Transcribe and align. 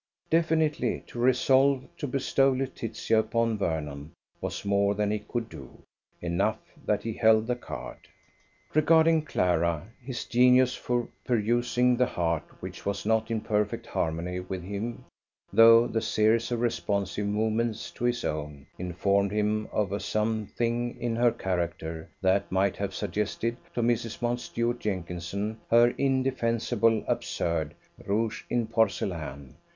Definitely 0.31 1.03
to 1.05 1.19
resolve 1.19 1.83
to 1.97 2.07
bestow 2.07 2.51
Laetitia 2.51 3.19
upon 3.19 3.59
Vernon 3.59 4.13
was 4.41 4.65
more 4.65 4.95
than 4.95 5.11
he 5.11 5.19
could 5.19 5.47
do; 5.47 5.83
enough 6.23 6.57
that 6.87 7.03
he 7.03 7.13
held 7.13 7.45
the 7.45 7.55
card. 7.55 8.07
Regarding 8.73 9.21
Clara, 9.21 9.85
his 10.03 10.25
genius 10.25 10.73
for 10.73 11.07
perusing 11.23 11.95
the 11.97 12.07
heart 12.07 12.45
which 12.61 12.83
was 12.83 13.05
not 13.05 13.29
in 13.29 13.41
perfect 13.41 13.85
harmony 13.85 14.39
with 14.39 14.63
him 14.63 15.05
through 15.51 15.89
the 15.89 16.01
series 16.01 16.51
of 16.51 16.61
responsive 16.61 17.27
movements 17.27 17.91
to 17.91 18.05
his 18.05 18.25
own, 18.25 18.65
informed 18.79 19.31
him 19.31 19.67
of 19.71 19.91
a 19.91 19.99
something 19.99 20.99
in 20.99 21.15
her 21.15 21.29
character 21.31 22.09
that 22.23 22.51
might 22.51 22.75
have 22.75 22.95
suggested 22.95 23.55
to 23.75 23.83
Mrs 23.83 24.19
Mountstuart 24.19 24.79
Jenkinson 24.79 25.59
her 25.69 25.91
indefensible, 25.95 27.03
absurd 27.07 27.75
"rogue 28.03 28.33
in 28.49 28.65
porcelain". 28.65 29.57